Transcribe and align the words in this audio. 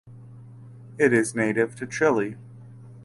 It 0.97 1.13
is 1.13 1.35
native 1.35 1.75
to 1.75 1.85
Chile. 1.85 2.35